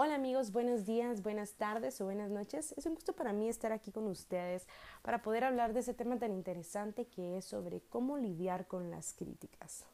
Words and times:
Hola 0.00 0.14
amigos, 0.14 0.52
buenos 0.52 0.86
días, 0.86 1.24
buenas 1.24 1.54
tardes 1.54 2.00
o 2.00 2.04
buenas 2.04 2.30
noches. 2.30 2.72
Es 2.76 2.86
un 2.86 2.94
gusto 2.94 3.14
para 3.14 3.32
mí 3.32 3.48
estar 3.48 3.72
aquí 3.72 3.90
con 3.90 4.06
ustedes 4.06 4.68
para 5.02 5.22
poder 5.22 5.42
hablar 5.42 5.72
de 5.72 5.80
ese 5.80 5.92
tema 5.92 6.16
tan 6.20 6.30
interesante 6.30 7.06
que 7.06 7.36
es 7.38 7.44
sobre 7.46 7.80
cómo 7.80 8.16
lidiar 8.16 8.68
con 8.68 8.92
las 8.92 9.12
críticas. 9.12 9.86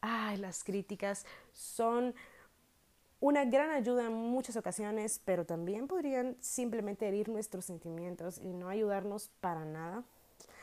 Ay, 0.00 0.36
las 0.36 0.62
críticas 0.62 1.26
son 1.50 2.14
una 3.18 3.44
gran 3.44 3.72
ayuda 3.72 4.06
en 4.06 4.12
muchas 4.12 4.54
ocasiones, 4.56 5.20
pero 5.24 5.44
también 5.44 5.88
podrían 5.88 6.36
simplemente 6.38 7.08
herir 7.08 7.28
nuestros 7.28 7.64
sentimientos 7.64 8.38
y 8.38 8.52
no 8.52 8.68
ayudarnos 8.68 9.32
para 9.40 9.64
nada. 9.64 10.04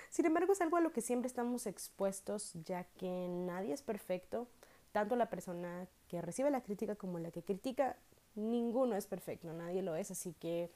Sin 0.09 0.25
embargo, 0.25 0.53
es 0.53 0.61
algo 0.61 0.77
a 0.77 0.81
lo 0.81 0.93
que 0.93 1.01
siempre 1.01 1.27
estamos 1.27 1.67
expuestos, 1.67 2.53
ya 2.63 2.85
que 2.97 3.27
nadie 3.27 3.73
es 3.73 3.81
perfecto, 3.81 4.47
tanto 4.93 5.17
la 5.17 5.29
persona 5.29 5.85
que 6.07 6.21
recibe 6.21 6.49
la 6.49 6.63
crítica 6.63 6.95
como 6.95 7.19
la 7.19 7.29
que 7.29 7.43
critica 7.43 7.97
ninguno 8.39 8.95
es 8.95 9.07
perfecto, 9.07 9.51
nadie 9.53 9.81
lo 9.81 9.95
es, 9.95 10.11
así 10.11 10.33
que 10.33 10.71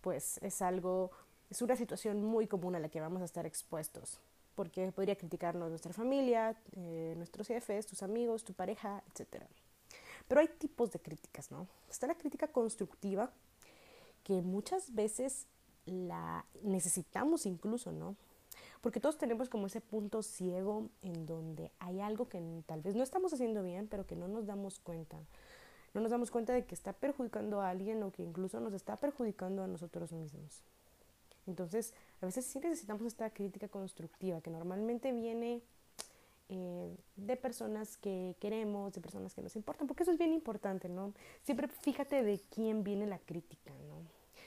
pues 0.00 0.38
es 0.42 0.62
algo, 0.62 1.10
es 1.50 1.62
una 1.62 1.76
situación 1.76 2.22
muy 2.24 2.46
común 2.46 2.76
a 2.76 2.78
la 2.78 2.88
que 2.88 3.00
vamos 3.00 3.22
a 3.22 3.24
estar 3.24 3.46
expuestos, 3.46 4.20
porque 4.54 4.92
podría 4.92 5.16
criticarnos 5.16 5.70
nuestra 5.70 5.92
familia, 5.92 6.56
eh, 6.76 7.14
nuestros 7.16 7.48
jefes, 7.48 7.86
tus 7.86 8.02
amigos, 8.02 8.44
tu 8.44 8.52
pareja, 8.52 9.02
etc. 9.08 9.44
Pero 10.28 10.40
hay 10.40 10.48
tipos 10.48 10.92
de 10.92 11.00
críticas, 11.00 11.50
¿no? 11.50 11.66
Está 11.90 12.06
la 12.06 12.14
crítica 12.14 12.48
constructiva, 12.48 13.30
que 14.22 14.42
muchas 14.42 14.94
veces 14.94 15.46
la 15.86 16.44
necesitamos 16.62 17.46
incluso, 17.46 17.92
¿no? 17.92 18.16
Porque 18.80 19.00
todos 19.00 19.18
tenemos 19.18 19.48
como 19.48 19.66
ese 19.66 19.80
punto 19.80 20.22
ciego 20.22 20.88
en 21.02 21.26
donde 21.26 21.72
hay 21.78 22.00
algo 22.00 22.28
que 22.28 22.40
tal 22.66 22.82
vez 22.82 22.94
no 22.94 23.02
estamos 23.02 23.32
haciendo 23.32 23.62
bien, 23.62 23.88
pero 23.88 24.06
que 24.06 24.16
no 24.16 24.28
nos 24.28 24.46
damos 24.46 24.78
cuenta 24.78 25.18
no 25.96 26.02
nos 26.02 26.10
damos 26.10 26.30
cuenta 26.30 26.52
de 26.52 26.66
que 26.66 26.74
está 26.74 26.92
perjudicando 26.92 27.62
a 27.62 27.70
alguien 27.70 28.02
o 28.02 28.12
que 28.12 28.22
incluso 28.22 28.60
nos 28.60 28.74
está 28.74 28.98
perjudicando 28.98 29.62
a 29.62 29.66
nosotros 29.66 30.12
mismos. 30.12 30.62
Entonces, 31.46 31.94
a 32.20 32.26
veces 32.26 32.44
sí 32.44 32.60
necesitamos 32.60 33.06
esta 33.06 33.30
crítica 33.30 33.66
constructiva 33.68 34.42
que 34.42 34.50
normalmente 34.50 35.10
viene 35.12 35.62
eh, 36.50 36.94
de 37.16 37.36
personas 37.36 37.96
que 37.96 38.36
queremos, 38.40 38.92
de 38.92 39.00
personas 39.00 39.32
que 39.34 39.40
nos 39.40 39.56
importan, 39.56 39.86
porque 39.86 40.02
eso 40.02 40.12
es 40.12 40.18
bien 40.18 40.34
importante, 40.34 40.90
¿no? 40.90 41.14
Siempre 41.44 41.66
fíjate 41.66 42.22
de 42.22 42.42
quién 42.54 42.84
viene 42.84 43.06
la 43.06 43.18
crítica, 43.18 43.72
¿no? 43.88 44.02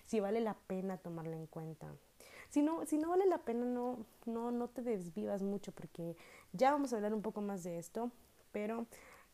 Si 0.06 0.19
vale 0.19 0.41
la 0.41 0.53
pena 0.53 0.97
tomarla 0.97 1.36
en 1.36 1.47
cuenta. 1.47 1.88
Si 2.52 2.61
no, 2.61 2.86
si 2.86 3.00
no 3.00 3.09
vale 3.09 3.25
la 3.25 3.39
pena, 3.39 3.66
no, 3.66 4.06
no, 4.28 4.52
no 4.52 4.67
te 4.67 4.84
desvivas 4.84 5.41
mucho, 5.41 5.72
porque 5.72 6.16
ya 6.53 6.69
vamos 6.72 6.94
a 6.94 6.97
hablar 6.97 7.16
un 7.16 7.23
poco 7.23 7.41
más 7.41 7.63
de 7.63 7.80
esto, 7.80 8.11
pero 8.52 8.86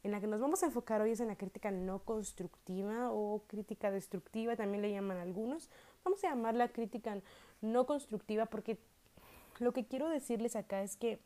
en 0.06 0.12
la 0.12 0.22
que 0.22 0.28
nos 0.28 0.40
vamos 0.40 0.62
a 0.62 0.68
enfocar 0.68 1.02
hoy 1.02 1.12
es 1.12 1.20
en 1.20 1.30
la 1.30 1.36
crítica 1.36 1.72
no 1.72 1.98
constructiva 1.98 3.12
o 3.12 3.42
crítica 3.48 3.90
destructiva, 3.90 4.56
también 4.56 4.84
le 4.84 4.92
llaman 4.92 5.18
algunos. 5.18 5.68
Vamos 6.04 6.24
a 6.24 6.30
llamarla 6.30 6.68
crítica 6.68 7.20
no 7.62 7.88
constructiva 7.88 8.46
porque 8.46 8.78
lo 9.58 9.74
que 9.74 9.88
quiero 9.88 10.08
decirles 10.08 10.56
acá 10.56 10.84
es 10.84 10.96
que 10.96 11.20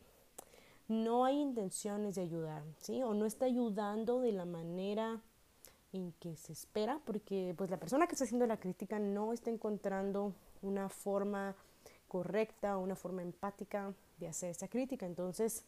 no 0.88 1.26
hay 1.26 1.42
intenciones 1.42 2.16
de 2.16 2.22
ayudar, 2.22 2.64
¿sí? 2.80 3.04
O 3.04 3.14
no 3.14 3.26
está 3.26 3.48
ayudando 3.48 4.22
de 4.22 4.32
la 4.32 4.46
manera 4.46 5.20
en 5.92 6.14
que 6.14 6.38
se 6.38 6.54
espera, 6.54 7.02
porque 7.06 7.54
pues 7.58 7.70
la 7.70 7.82
persona 7.82 8.08
que 8.08 8.14
está 8.14 8.24
haciendo 8.24 8.48
la 8.48 8.62
crítica 8.62 8.98
no 8.98 9.34
está 9.34 9.50
encontrando 9.50 10.34
una 10.62 10.88
forma 10.88 11.54
correcta, 12.08 12.78
una 12.78 12.96
forma 12.96 13.24
empática 13.24 13.94
de 14.20 14.30
hacer 14.30 14.52
esa 14.52 14.70
crítica. 14.70 15.06
Entonces, 15.06 15.66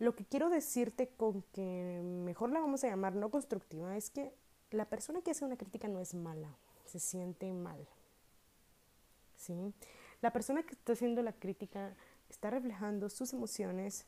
lo 0.00 0.16
que 0.16 0.24
quiero 0.24 0.48
decirte 0.48 1.08
con 1.08 1.42
que 1.52 2.00
mejor 2.02 2.50
la 2.50 2.60
vamos 2.60 2.82
a 2.82 2.88
llamar 2.88 3.14
no 3.14 3.30
constructiva 3.30 3.96
es 3.98 4.08
que 4.08 4.32
la 4.70 4.86
persona 4.86 5.20
que 5.20 5.30
hace 5.30 5.44
una 5.44 5.58
crítica 5.58 5.88
no 5.88 6.00
es 6.00 6.14
mala, 6.14 6.48
se 6.86 6.98
siente 6.98 7.52
mal. 7.52 7.86
¿Sí? 9.36 9.74
La 10.22 10.32
persona 10.32 10.62
que 10.62 10.72
está 10.72 10.94
haciendo 10.94 11.22
la 11.22 11.34
crítica 11.34 11.94
está 12.30 12.48
reflejando 12.48 13.10
sus 13.10 13.34
emociones 13.34 14.06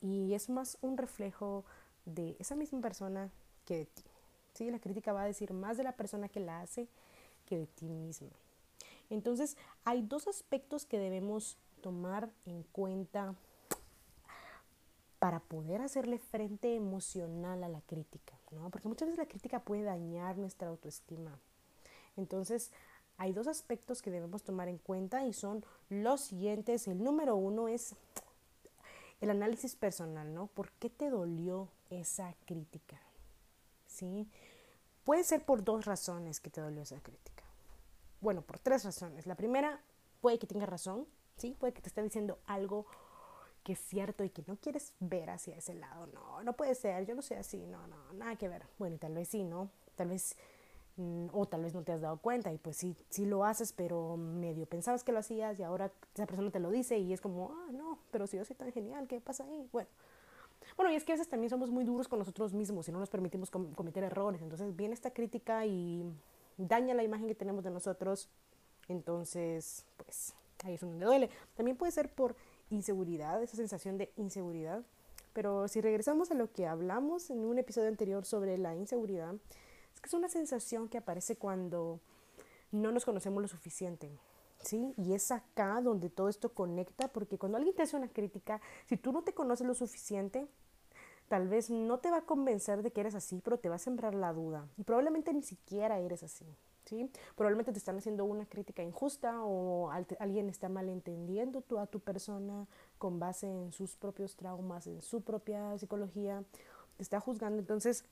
y 0.00 0.34
es 0.34 0.48
más 0.48 0.78
un 0.80 0.96
reflejo 0.96 1.64
de 2.04 2.36
esa 2.38 2.54
misma 2.54 2.80
persona 2.80 3.30
que 3.64 3.78
de 3.78 3.86
ti. 3.86 4.04
¿Sí? 4.54 4.70
La 4.70 4.78
crítica 4.78 5.12
va 5.12 5.22
a 5.22 5.26
decir 5.26 5.52
más 5.52 5.76
de 5.76 5.82
la 5.82 5.96
persona 5.96 6.28
que 6.28 6.38
la 6.38 6.60
hace 6.60 6.86
que 7.46 7.58
de 7.58 7.66
ti 7.66 7.88
misma. 7.88 8.30
Entonces, 9.10 9.56
hay 9.84 10.02
dos 10.02 10.28
aspectos 10.28 10.84
que 10.84 11.00
debemos 11.00 11.56
tomar 11.80 12.30
en 12.46 12.62
cuenta 12.62 13.34
para 15.18 15.40
poder 15.40 15.80
hacerle 15.80 16.18
frente 16.18 16.74
emocional 16.74 17.64
a 17.64 17.68
la 17.68 17.80
crítica, 17.82 18.38
¿no? 18.52 18.70
Porque 18.70 18.88
muchas 18.88 19.08
veces 19.08 19.18
la 19.18 19.28
crítica 19.28 19.60
puede 19.60 19.82
dañar 19.82 20.38
nuestra 20.38 20.68
autoestima. 20.68 21.38
Entonces, 22.16 22.70
hay 23.16 23.32
dos 23.32 23.48
aspectos 23.48 24.00
que 24.00 24.10
debemos 24.10 24.44
tomar 24.44 24.68
en 24.68 24.78
cuenta 24.78 25.24
y 25.26 25.32
son 25.32 25.64
los 25.88 26.20
siguientes. 26.20 26.86
El 26.86 27.02
número 27.02 27.34
uno 27.34 27.66
es 27.68 27.96
el 29.20 29.30
análisis 29.30 29.74
personal, 29.74 30.32
¿no? 30.32 30.46
¿Por 30.46 30.70
qué 30.72 30.88
te 30.88 31.10
dolió 31.10 31.68
esa 31.90 32.34
crítica? 32.46 33.00
¿Sí? 33.86 34.28
Puede 35.02 35.24
ser 35.24 35.44
por 35.44 35.64
dos 35.64 35.84
razones 35.84 36.38
que 36.38 36.50
te 36.50 36.60
dolió 36.60 36.82
esa 36.82 37.00
crítica. 37.00 37.42
Bueno, 38.20 38.42
por 38.42 38.60
tres 38.60 38.84
razones. 38.84 39.26
La 39.26 39.34
primera, 39.34 39.80
puede 40.20 40.38
que 40.38 40.46
tengas 40.46 40.68
razón, 40.68 41.06
¿sí? 41.36 41.56
Puede 41.58 41.72
que 41.72 41.82
te 41.82 41.88
esté 41.88 42.02
diciendo 42.02 42.38
algo 42.46 42.86
que 43.68 43.74
es 43.74 43.80
cierto 43.80 44.24
y 44.24 44.30
que 44.30 44.42
no 44.46 44.56
quieres 44.56 44.94
ver 44.98 45.28
hacia 45.28 45.54
ese 45.54 45.74
lado. 45.74 46.06
No, 46.06 46.42
no 46.42 46.54
puede 46.54 46.74
ser, 46.74 47.04
yo 47.04 47.14
no 47.14 47.20
soy 47.20 47.36
así, 47.36 47.66
no, 47.66 47.86
no, 47.86 48.14
nada 48.14 48.34
que 48.36 48.48
ver. 48.48 48.62
Bueno, 48.78 48.96
y 48.96 48.98
tal 48.98 49.12
vez 49.12 49.28
sí, 49.28 49.44
¿no? 49.44 49.68
Tal 49.94 50.08
vez, 50.08 50.36
mm, 50.96 51.26
o 51.34 51.44
tal 51.44 51.64
vez 51.64 51.74
no 51.74 51.82
te 51.82 51.92
has 51.92 52.00
dado 52.00 52.16
cuenta 52.16 52.50
y 52.50 52.56
pues 52.56 52.78
sí, 52.78 52.96
sí 53.10 53.26
lo 53.26 53.44
haces, 53.44 53.74
pero 53.74 54.16
medio 54.16 54.64
pensabas 54.64 55.04
que 55.04 55.12
lo 55.12 55.18
hacías 55.18 55.60
y 55.60 55.64
ahora 55.64 55.92
esa 56.14 56.24
persona 56.24 56.50
te 56.50 56.60
lo 56.60 56.70
dice 56.70 56.96
y 56.96 57.12
es 57.12 57.20
como, 57.20 57.52
ah, 57.52 57.70
no, 57.70 57.98
pero 58.10 58.26
si 58.26 58.38
yo 58.38 58.44
soy 58.46 58.56
tan 58.56 58.72
genial, 58.72 59.06
¿qué 59.06 59.20
pasa 59.20 59.44
ahí? 59.44 59.68
Bueno. 59.70 59.90
Bueno, 60.74 60.90
y 60.90 60.94
es 60.94 61.04
que 61.04 61.12
a 61.12 61.16
veces 61.16 61.28
también 61.28 61.50
somos 61.50 61.68
muy 61.68 61.84
duros 61.84 62.08
con 62.08 62.18
nosotros 62.18 62.54
mismos 62.54 62.88
y 62.88 62.92
no 62.92 63.00
nos 63.00 63.10
permitimos 63.10 63.50
cometer 63.50 64.02
errores. 64.02 64.40
Entonces 64.40 64.74
viene 64.76 64.94
esta 64.94 65.10
crítica 65.10 65.66
y 65.66 66.10
daña 66.56 66.94
la 66.94 67.02
imagen 67.02 67.26
que 67.26 67.34
tenemos 67.34 67.64
de 67.64 67.70
nosotros. 67.70 68.30
Entonces, 68.88 69.84
pues 69.98 70.34
ahí 70.64 70.74
es 70.74 70.80
donde 70.80 71.04
duele. 71.04 71.30
También 71.54 71.76
puede 71.76 71.92
ser 71.92 72.10
por 72.10 72.34
inseguridad, 72.70 73.42
esa 73.42 73.56
sensación 73.56 73.98
de 73.98 74.12
inseguridad. 74.16 74.84
Pero 75.32 75.68
si 75.68 75.80
regresamos 75.80 76.30
a 76.30 76.34
lo 76.34 76.52
que 76.52 76.66
hablamos 76.66 77.30
en 77.30 77.44
un 77.44 77.58
episodio 77.58 77.88
anterior 77.88 78.24
sobre 78.24 78.58
la 78.58 78.74
inseguridad, 78.74 79.34
es 79.94 80.00
que 80.00 80.06
es 80.06 80.14
una 80.14 80.28
sensación 80.28 80.88
que 80.88 80.98
aparece 80.98 81.36
cuando 81.36 82.00
no 82.72 82.92
nos 82.92 83.04
conocemos 83.04 83.42
lo 83.42 83.48
suficiente. 83.48 84.10
¿Sí? 84.60 84.92
Y 84.96 85.14
es 85.14 85.30
acá 85.30 85.80
donde 85.80 86.10
todo 86.10 86.28
esto 86.28 86.52
conecta, 86.52 87.08
porque 87.08 87.38
cuando 87.38 87.58
alguien 87.58 87.76
te 87.76 87.82
hace 87.82 87.96
una 87.96 88.08
crítica, 88.08 88.60
si 88.86 88.96
tú 88.96 89.12
no 89.12 89.22
te 89.22 89.32
conoces 89.32 89.64
lo 89.64 89.74
suficiente, 89.74 90.48
tal 91.28 91.46
vez 91.46 91.70
no 91.70 92.00
te 92.00 92.10
va 92.10 92.18
a 92.18 92.26
convencer 92.26 92.82
de 92.82 92.90
que 92.90 93.00
eres 93.00 93.14
así, 93.14 93.40
pero 93.44 93.60
te 93.60 93.68
va 93.68 93.76
a 93.76 93.78
sembrar 93.78 94.14
la 94.14 94.32
duda. 94.32 94.68
Y 94.76 94.82
probablemente 94.82 95.32
ni 95.32 95.42
siquiera 95.42 96.00
eres 96.00 96.24
así. 96.24 96.44
¿Sí? 96.88 97.10
Probablemente 97.36 97.72
te 97.72 97.78
están 97.78 97.98
haciendo 97.98 98.24
una 98.24 98.46
crítica 98.46 98.82
injusta 98.82 99.42
o 99.42 99.90
alguien 100.18 100.48
está 100.48 100.68
malentendiendo 100.68 101.60
tú 101.60 101.78
a 101.78 101.86
tu 101.86 102.00
persona 102.00 102.66
con 102.98 103.18
base 103.18 103.46
en 103.46 103.72
sus 103.72 103.96
propios 103.96 104.36
traumas, 104.36 104.86
en 104.86 105.00
su 105.02 105.20
propia 105.20 105.76
psicología, 105.78 106.42
te 106.96 107.02
está 107.02 107.20
juzgando. 107.20 107.58
Entonces, 107.58 108.04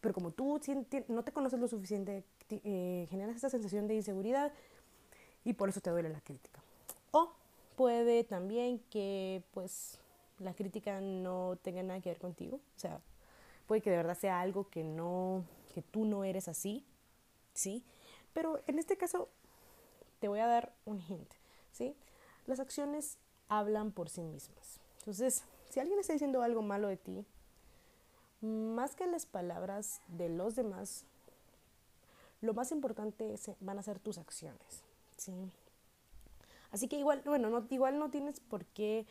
pero 0.00 0.14
como 0.14 0.32
tú 0.32 0.60
no 1.08 1.24
te 1.24 1.32
conoces 1.32 1.60
lo 1.60 1.68
suficiente, 1.68 2.24
eh, 2.50 3.06
generas 3.08 3.36
esta 3.36 3.50
sensación 3.50 3.86
de 3.86 3.94
inseguridad 3.94 4.52
y 5.44 5.54
por 5.54 5.68
eso 5.68 5.80
te 5.80 5.90
duele 5.90 6.08
la 6.08 6.20
crítica. 6.20 6.62
O 7.12 7.32
puede 7.76 8.24
también 8.24 8.80
que 8.90 9.42
pues 9.52 9.98
la 10.38 10.54
crítica 10.54 11.00
no 11.00 11.56
tenga 11.62 11.82
nada 11.82 12.00
que 12.00 12.10
ver 12.10 12.18
contigo, 12.18 12.56
o 12.56 12.78
sea, 12.78 13.00
puede 13.66 13.80
que 13.80 13.90
de 13.90 13.96
verdad 13.96 14.18
sea 14.18 14.40
algo 14.40 14.68
que 14.68 14.82
no 14.82 15.44
que 15.72 15.82
tú 15.82 16.04
no 16.04 16.24
eres 16.24 16.48
así 16.48 16.84
¿sí? 17.54 17.84
Pero 18.32 18.62
en 18.66 18.78
este 18.78 18.96
caso 18.96 19.28
te 20.20 20.28
voy 20.28 20.40
a 20.40 20.46
dar 20.46 20.72
un 20.84 21.00
hint, 21.00 21.30
¿sí? 21.72 21.96
Las 22.46 22.60
acciones 22.60 23.18
hablan 23.48 23.92
por 23.92 24.08
sí 24.08 24.22
mismas. 24.22 24.80
Entonces, 25.00 25.44
si 25.68 25.80
alguien 25.80 25.98
está 25.98 26.12
diciendo 26.12 26.42
algo 26.42 26.62
malo 26.62 26.88
de 26.88 26.96
ti, 26.96 27.26
más 28.40 28.94
que 28.94 29.06
las 29.06 29.26
palabras 29.26 30.00
de 30.08 30.28
los 30.28 30.56
demás, 30.56 31.04
lo 32.40 32.54
más 32.54 32.72
importante 32.72 33.34
van 33.60 33.78
a 33.78 33.82
ser 33.82 33.98
tus 33.98 34.18
acciones, 34.18 34.82
¿sí? 35.16 35.32
Así 36.70 36.88
que 36.88 36.96
igual, 36.96 37.22
bueno, 37.24 37.50
no, 37.50 37.66
igual 37.70 37.98
no 37.98 38.10
tienes 38.10 38.40
por 38.40 38.64
qué 38.64 39.06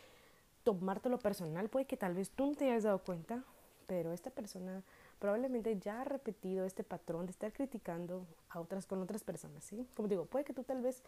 tomártelo 0.64 1.20
personal, 1.20 1.70
puede 1.70 1.86
que 1.86 1.98
tal 1.98 2.14
vez 2.14 2.30
tú 2.30 2.48
no 2.48 2.56
te 2.56 2.66
hayas 2.66 2.84
dado 2.84 3.00
cuenta, 3.00 3.44
pero 3.88 4.12
esta 4.14 4.30
persona 4.32 4.84
probablemente 5.22 5.78
ya 5.78 6.02
ha 6.02 6.04
repetido 6.04 6.66
este 6.66 6.84
patrón 6.84 7.28
de 7.28 7.32
estar 7.32 7.54
criticando 7.54 8.26
a 8.50 8.60
otras 8.60 8.88
con 8.88 9.04
otras 9.04 9.24
personas, 9.24 9.64
¿sí? 9.64 9.88
Como 9.96 10.08
digo, 10.08 10.26
puede 10.26 10.44
que 10.44 10.52
tú 10.52 10.64
tal 10.64 10.82
vez 10.82 11.04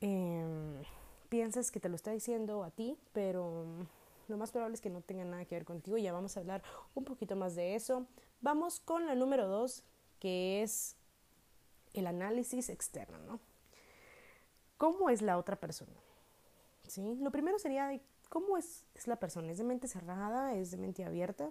eh, 0.00 0.82
pienses 1.28 1.70
que 1.70 1.80
te 1.80 1.90
lo 1.90 1.96
está 1.96 2.12
diciendo 2.12 2.64
a 2.64 2.70
ti, 2.70 2.96
pero 3.12 3.66
lo 4.26 4.36
más 4.38 4.52
probable 4.52 4.74
es 4.74 4.80
que 4.80 4.88
no 4.88 5.02
tenga 5.02 5.26
nada 5.26 5.44
que 5.44 5.54
ver 5.54 5.66
contigo. 5.66 5.98
Ya 5.98 6.14
vamos 6.14 6.38
a 6.38 6.40
hablar 6.40 6.62
un 6.94 7.04
poquito 7.04 7.36
más 7.36 7.54
de 7.54 7.74
eso, 7.74 8.06
vamos 8.40 8.80
con 8.80 9.06
la 9.06 9.14
número 9.14 9.46
dos, 9.48 9.84
que 10.18 10.62
es 10.62 10.96
el 11.92 12.06
análisis 12.06 12.70
externo, 12.70 13.18
¿no? 13.18 13.38
¿Cómo 14.78 15.10
es 15.10 15.20
la 15.20 15.36
otra 15.36 15.56
persona? 15.56 15.92
¿Sí? 16.86 17.18
Lo 17.20 17.30
primero 17.30 17.58
sería 17.58 18.00
cómo 18.30 18.56
es, 18.56 18.86
es 18.94 19.06
la 19.08 19.16
persona. 19.16 19.52
¿Es 19.52 19.58
de 19.58 19.64
mente 19.64 19.88
cerrada? 19.88 20.54
¿Es 20.54 20.70
de 20.70 20.78
mente 20.78 21.04
abierta? 21.04 21.50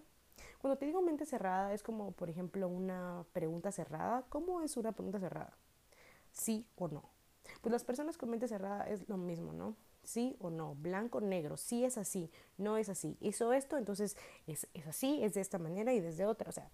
Cuando 0.60 0.78
te 0.78 0.86
digo 0.86 1.02
mente 1.02 1.26
cerrada 1.26 1.74
es 1.74 1.84
como, 1.84 2.12
por 2.12 2.30
ejemplo, 2.30 2.68
una 2.68 3.26
pregunta 3.34 3.72
cerrada. 3.72 4.26
¿Cómo 4.30 4.62
es 4.62 4.78
una 4.78 4.92
pregunta 4.92 5.20
cerrada? 5.20 5.58
¿Sí 6.32 6.68
o 6.76 6.88
no? 6.88 7.10
Pues 7.62 7.72
las 7.72 7.84
personas 7.84 8.18
con 8.18 8.30
mente 8.30 8.48
cerrada 8.48 8.88
es 8.90 9.08
lo 9.08 9.18
mismo, 9.18 9.54
¿no? 9.54 9.76
Sí 10.04 10.38
o 10.40 10.50
no, 10.50 10.76
blanco, 10.76 11.20
negro, 11.20 11.58
sí 11.58 11.84
es 11.84 11.98
así, 11.98 12.32
no 12.58 12.78
es 12.78 12.88
así. 12.88 13.18
Hizo 13.20 13.52
esto, 13.52 13.78
entonces 13.78 14.16
es, 14.46 14.68
es 14.74 14.88
así, 14.88 15.22
es 15.24 15.34
de 15.34 15.42
esta 15.42 15.60
manera 15.60 15.94
y 15.94 16.00
desde 16.00 16.26
otra. 16.26 16.50
O 16.50 16.54
sea, 16.54 16.70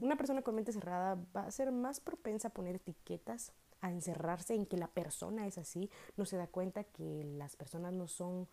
una 0.00 0.16
persona 0.16 0.42
con 0.42 0.54
mente 0.54 0.72
cerrada 0.72 1.18
va 1.34 1.42
a 1.42 1.50
ser 1.50 1.72
más 1.72 2.00
propensa 2.00 2.48
a 2.48 2.52
poner 2.52 2.76
etiquetas, 2.76 3.52
a 3.80 3.90
encerrarse 3.90 4.54
en 4.54 4.66
que 4.66 4.76
la 4.76 4.88
persona 4.88 5.46
es 5.46 5.56
así, 5.56 5.90
no 6.16 6.24
se 6.24 6.36
da 6.36 6.46
cuenta 6.46 6.84
que 6.84 7.24
las 7.24 7.56
personas 7.56 7.92
no 7.92 8.08
son 8.08 8.48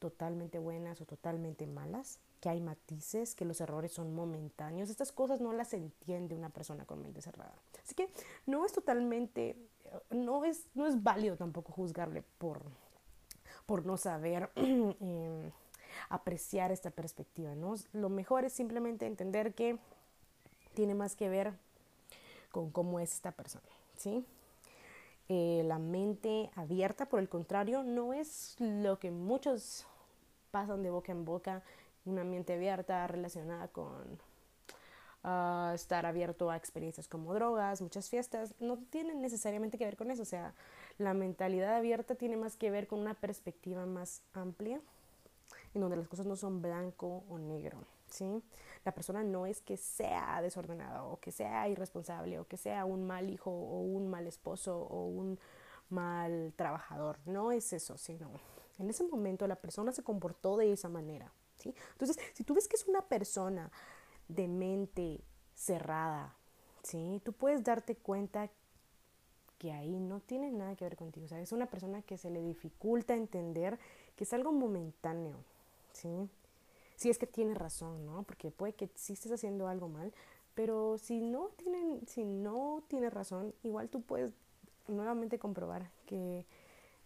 totalmente 0.00 0.58
buenas 0.58 1.00
o 1.00 1.04
totalmente 1.04 1.66
malas, 1.66 2.18
que 2.40 2.48
hay 2.48 2.60
matices, 2.60 3.36
que 3.36 3.44
los 3.44 3.60
errores 3.60 3.92
son 3.92 4.12
momentáneos. 4.14 4.90
Estas 4.90 5.12
cosas 5.12 5.40
no 5.40 5.52
las 5.52 5.72
entiende 5.74 6.34
una 6.34 6.48
persona 6.48 6.86
con 6.86 7.02
mente 7.02 7.20
cerrada. 7.20 7.54
Así 7.84 7.94
que 7.94 8.08
no 8.46 8.64
es 8.64 8.72
totalmente, 8.72 9.56
no 10.10 10.44
es, 10.44 10.66
no 10.74 10.86
es 10.86 11.02
válido 11.02 11.36
tampoco 11.36 11.70
juzgarle 11.72 12.24
por, 12.38 12.62
por 13.66 13.86
no 13.86 13.96
saber 13.96 14.50
em, 14.56 15.52
apreciar 16.08 16.72
esta 16.72 16.90
perspectiva. 16.90 17.54
¿no? 17.54 17.74
Lo 17.92 18.08
mejor 18.08 18.44
es 18.44 18.54
simplemente 18.54 19.06
entender 19.06 19.54
que 19.54 19.78
tiene 20.74 20.94
más 20.94 21.14
que 21.14 21.28
ver 21.28 21.52
con 22.50 22.70
cómo 22.70 23.00
es 23.00 23.12
esta 23.12 23.32
persona, 23.32 23.68
¿sí? 23.96 24.24
Eh, 25.32 25.62
la 25.64 25.78
mente 25.78 26.50
abierta, 26.56 27.06
por 27.06 27.20
el 27.20 27.28
contrario, 27.28 27.84
no 27.84 28.12
es 28.12 28.56
lo 28.58 28.98
que 28.98 29.12
muchos 29.12 29.86
pasan 30.50 30.82
de 30.82 30.90
boca 30.90 31.12
en 31.12 31.24
boca, 31.24 31.62
una 32.04 32.24
mente 32.24 32.54
abierta 32.54 33.06
relacionada 33.06 33.68
con 33.68 34.18
ah, 35.22 35.72
estar 35.74 36.06
abierto 36.06 36.50
a 36.50 36.56
experiencias 36.56 37.08
como 37.08 37.34
drogas, 37.34 37.82
muchas 37.82 38.08
fiestas, 38.08 38.54
no 38.60 38.78
tienen 38.90 39.20
necesariamente 39.20 39.78
que 39.78 39.84
ver 39.84 39.96
con 39.96 40.10
eso, 40.10 40.22
o 40.22 40.26
sea, 40.26 40.54
la 40.98 41.14
mentalidad 41.14 41.76
abierta 41.76 42.14
tiene 42.14 42.36
más 42.36 42.56
que 42.56 42.70
ver 42.70 42.86
con 42.86 43.00
una 43.00 43.14
perspectiva 43.14 43.86
más 43.86 44.22
amplia, 44.32 44.80
en 45.74 45.80
donde 45.80 45.96
las 45.96 46.08
cosas 46.08 46.26
no 46.26 46.36
son 46.36 46.62
blanco 46.62 47.22
o 47.28 47.38
negro, 47.38 47.84
¿sí? 48.08 48.42
La 48.84 48.92
persona 48.92 49.22
no 49.22 49.46
es 49.46 49.60
que 49.60 49.76
sea 49.76 50.40
desordenada 50.42 51.04
o 51.04 51.20
que 51.20 51.30
sea 51.30 51.68
irresponsable 51.68 52.38
o 52.38 52.46
que 52.46 52.56
sea 52.56 52.84
un 52.84 53.06
mal 53.06 53.30
hijo 53.30 53.50
o 53.50 53.80
un 53.80 54.08
mal 54.08 54.26
esposo 54.26 54.78
o 54.78 55.06
un 55.06 55.38
mal 55.90 56.52
trabajador. 56.56 57.18
No 57.26 57.52
es 57.52 57.72
eso, 57.72 57.98
sino 57.98 58.30
en 58.80 58.90
ese 58.90 59.04
momento 59.04 59.46
la 59.46 59.56
persona 59.56 59.92
se 59.92 60.02
comportó 60.02 60.56
de 60.56 60.72
esa 60.72 60.88
manera. 60.88 61.32
¿sí? 61.58 61.74
Entonces, 61.92 62.18
si 62.34 62.44
tú 62.44 62.54
ves 62.54 62.68
que 62.68 62.76
es 62.76 62.86
una 62.86 63.02
persona 63.02 63.70
de 64.28 64.48
mente 64.48 65.20
cerrada, 65.54 66.34
¿sí? 66.82 67.20
tú 67.24 67.32
puedes 67.32 67.62
darte 67.62 67.96
cuenta 67.96 68.50
que 69.58 69.72
ahí 69.72 70.00
no 70.00 70.20
tiene 70.20 70.50
nada 70.50 70.74
que 70.74 70.84
ver 70.84 70.96
contigo. 70.96 71.26
O 71.26 71.28
sea, 71.28 71.40
es 71.40 71.52
una 71.52 71.66
persona 71.66 72.00
que 72.02 72.16
se 72.16 72.30
le 72.30 72.40
dificulta 72.40 73.14
entender 73.14 73.78
que 74.16 74.24
es 74.24 74.32
algo 74.32 74.52
momentáneo. 74.52 75.36
¿sí? 75.92 76.30
si 77.00 77.08
es 77.08 77.16
que 77.16 77.26
tiene 77.26 77.54
razón, 77.54 78.04
¿no? 78.04 78.24
Porque 78.24 78.50
puede 78.50 78.74
que 78.74 78.90
sí 78.94 79.14
estés 79.14 79.32
haciendo 79.32 79.68
algo 79.68 79.88
mal, 79.88 80.12
pero 80.54 80.98
si 80.98 81.22
no 81.22 81.48
tienen, 81.56 82.06
si 82.06 82.24
no 82.24 82.82
tienes 82.88 83.10
razón, 83.10 83.54
igual 83.62 83.88
tú 83.88 84.02
puedes 84.02 84.34
nuevamente 84.86 85.38
comprobar 85.38 85.90
que 86.04 86.44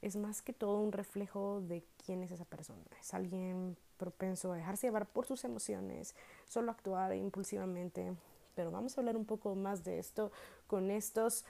es 0.04 0.16
más 0.16 0.42
que 0.42 0.52
todo 0.52 0.80
un 0.80 0.92
reflejo 0.92 1.62
de 1.62 1.82
quién 2.04 2.22
es 2.22 2.30
esa 2.30 2.44
persona. 2.44 2.84
Es 3.00 3.14
alguien 3.14 3.76
propenso 3.96 4.52
a 4.52 4.56
dejarse 4.56 4.86
llevar 4.86 5.06
por 5.06 5.26
sus 5.26 5.44
emociones, 5.44 6.14
solo 6.46 6.70
actuar 6.70 7.14
impulsivamente. 7.14 8.14
Pero 8.54 8.70
vamos 8.70 8.96
a 8.96 9.00
hablar 9.00 9.16
un 9.16 9.24
poco 9.24 9.54
más 9.54 9.82
de 9.82 9.98
esto 9.98 10.30
con 10.66 10.90
estos 10.90 11.46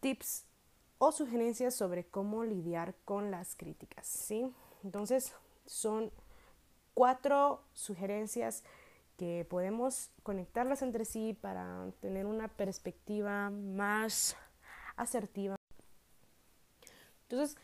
tips 0.00 0.44
o 0.98 1.12
sugerencias 1.12 1.74
sobre 1.74 2.04
cómo 2.04 2.44
lidiar 2.44 2.96
con 3.04 3.30
las 3.30 3.54
críticas, 3.54 4.08
¿sí? 4.08 4.52
Entonces, 4.82 5.32
son 5.64 6.10
cuatro 6.94 7.62
sugerencias 7.74 8.64
que 9.16 9.46
podemos 9.48 10.10
conectarlas 10.24 10.82
entre 10.82 11.04
sí 11.04 11.38
para 11.40 11.92
tener 12.00 12.26
una 12.26 12.48
perspectiva 12.48 13.50
más 13.50 14.36
asertiva. 14.96 15.57
Entonces, 17.28 17.56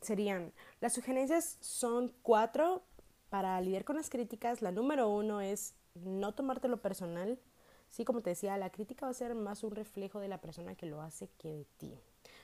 serían, 0.00 0.52
las 0.80 0.94
sugerencias 0.94 1.58
son 1.60 2.12
cuatro 2.22 2.82
para 3.30 3.60
lidiar 3.60 3.84
con 3.84 3.96
las 3.96 4.10
críticas. 4.10 4.62
La 4.62 4.70
número 4.70 5.08
uno 5.08 5.40
es 5.40 5.74
no 5.94 6.34
tomártelo 6.34 6.80
personal. 6.80 7.38
Sí, 7.88 8.04
como 8.04 8.20
te 8.20 8.30
decía, 8.30 8.56
la 8.58 8.70
crítica 8.70 9.06
va 9.06 9.10
a 9.10 9.14
ser 9.14 9.34
más 9.34 9.64
un 9.64 9.72
reflejo 9.72 10.20
de 10.20 10.28
la 10.28 10.40
persona 10.40 10.76
que 10.76 10.86
lo 10.86 11.02
hace 11.02 11.28
que 11.38 11.48
de 11.48 11.64
ti. 11.78 11.94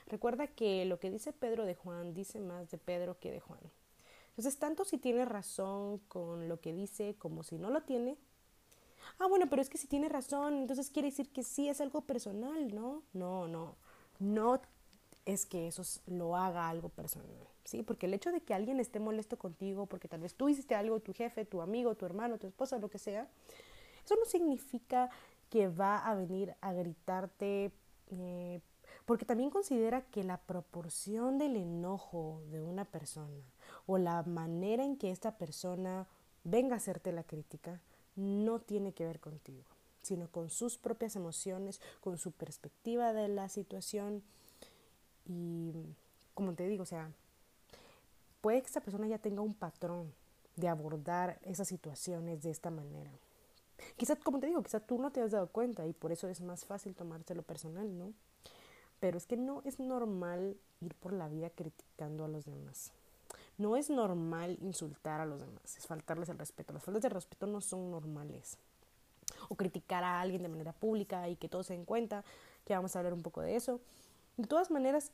Recuerda 0.07 0.47
que 0.47 0.85
lo 0.85 0.99
que 0.99 1.09
dice 1.09 1.31
Pedro 1.31 1.65
de 1.65 1.75
Juan 1.75 2.13
dice 2.13 2.39
más 2.39 2.69
de 2.71 2.77
Pedro 2.77 3.19
que 3.19 3.31
de 3.31 3.39
Juan. 3.39 3.61
Entonces, 4.29 4.57
tanto 4.59 4.83
si 4.83 4.97
tiene 4.97 5.23
razón 5.23 5.99
con 6.09 6.49
lo 6.49 6.59
que 6.59 6.73
dice 6.73 7.15
como 7.17 7.43
si 7.43 7.57
no 7.57 7.69
lo 7.69 7.83
tiene. 7.83 8.17
Ah, 9.19 9.27
bueno, 9.27 9.45
pero 9.49 9.61
es 9.61 9.69
que 9.69 9.77
si 9.77 9.87
tiene 9.87 10.09
razón, 10.09 10.55
entonces 10.57 10.89
quiere 10.89 11.09
decir 11.09 11.31
que 11.31 11.43
sí 11.43 11.69
es 11.69 11.79
algo 11.79 12.01
personal, 12.01 12.73
¿no? 12.75 13.03
No, 13.13 13.47
no. 13.47 13.77
No 14.19 14.61
es 15.25 15.45
que 15.45 15.67
eso 15.67 15.83
lo 16.07 16.35
haga 16.35 16.69
algo 16.69 16.89
personal, 16.89 17.47
¿sí? 17.63 17.83
Porque 17.83 18.05
el 18.05 18.13
hecho 18.13 18.31
de 18.31 18.41
que 18.41 18.53
alguien 18.53 18.79
esté 18.79 18.99
molesto 18.99 19.37
contigo, 19.37 19.87
porque 19.87 20.07
tal 20.07 20.21
vez 20.21 20.35
tú 20.35 20.49
hiciste 20.49 20.75
algo, 20.75 20.99
tu 20.99 21.13
jefe, 21.13 21.45
tu 21.45 21.61
amigo, 21.61 21.95
tu 21.95 22.05
hermano, 22.05 22.37
tu 22.37 22.47
esposa, 22.47 22.77
lo 22.77 22.89
que 22.89 22.99
sea, 22.99 23.27
eso 24.03 24.15
no 24.15 24.25
significa 24.25 25.09
que 25.49 25.67
va 25.67 25.97
a 25.97 26.13
venir 26.15 26.55
a 26.61 26.73
gritarte, 26.73 27.71
eh, 28.11 28.61
porque 29.05 29.25
también 29.25 29.49
considera 29.49 30.01
que 30.01 30.23
la 30.23 30.37
proporción 30.37 31.39
del 31.39 31.55
enojo 31.55 32.41
de 32.51 32.61
una 32.61 32.85
persona 32.85 33.43
o 33.87 33.97
la 33.97 34.21
manera 34.23 34.83
en 34.83 34.97
que 34.97 35.11
esta 35.11 35.37
persona 35.37 36.07
venga 36.43 36.75
a 36.75 36.77
hacerte 36.77 37.11
la 37.11 37.23
crítica 37.23 37.81
no 38.15 38.59
tiene 38.59 38.93
que 38.93 39.05
ver 39.05 39.19
contigo, 39.19 39.65
sino 40.01 40.29
con 40.29 40.49
sus 40.49 40.77
propias 40.77 41.15
emociones, 41.15 41.81
con 41.99 42.17
su 42.17 42.31
perspectiva 42.31 43.11
de 43.11 43.27
la 43.27 43.49
situación 43.49 44.23
y 45.25 45.73
como 46.33 46.53
te 46.53 46.67
digo, 46.67 46.83
o 46.83 46.85
sea, 46.85 47.11
puede 48.41 48.61
que 48.61 48.67
esta 48.67 48.81
persona 48.81 49.07
ya 49.07 49.17
tenga 49.17 49.41
un 49.41 49.53
patrón 49.53 50.13
de 50.55 50.67
abordar 50.67 51.39
esas 51.43 51.67
situaciones 51.67 52.43
de 52.43 52.51
esta 52.51 52.69
manera. 52.69 53.11
Quizá, 53.97 54.15
como 54.15 54.39
te 54.39 54.47
digo, 54.47 54.63
quizá 54.63 54.79
tú 54.79 54.97
no 54.99 55.11
te 55.11 55.21
has 55.21 55.31
dado 55.31 55.47
cuenta 55.47 55.85
y 55.85 55.93
por 55.93 56.11
eso 56.11 56.27
es 56.27 56.41
más 56.41 56.65
fácil 56.65 56.95
tomárselo 56.95 57.43
personal, 57.43 57.97
¿no? 57.97 58.13
Pero 58.99 59.17
es 59.17 59.25
que 59.25 59.37
no 59.37 59.61
es 59.65 59.79
normal 59.79 60.57
ir 60.79 60.93
por 60.95 61.13
la 61.13 61.27
vida 61.27 61.49
criticando 61.49 62.25
a 62.25 62.27
los 62.27 62.45
demás. 62.45 62.91
No 63.57 63.77
es 63.77 63.89
normal 63.89 64.57
insultar 64.61 65.21
a 65.21 65.25
los 65.25 65.39
demás, 65.39 65.77
es 65.77 65.87
faltarles 65.87 66.29
el 66.29 66.37
respeto. 66.37 66.73
Las 66.73 66.83
faltas 66.83 67.03
de 67.03 67.09
respeto 67.09 67.47
no 67.47 67.61
son 67.61 67.91
normales. 67.91 68.57
O 69.49 69.55
criticar 69.55 70.03
a 70.03 70.21
alguien 70.21 70.41
de 70.41 70.49
manera 70.49 70.73
pública 70.73 71.27
y 71.29 71.35
que 71.35 71.49
todos 71.49 71.67
se 71.67 71.73
den 71.73 71.85
cuenta, 71.85 72.23
que 72.65 72.73
vamos 72.73 72.95
a 72.95 72.99
hablar 72.99 73.13
un 73.13 73.21
poco 73.21 73.41
de 73.41 73.55
eso. 73.55 73.79
De 74.37 74.47
todas 74.47 74.71
maneras, 74.71 75.11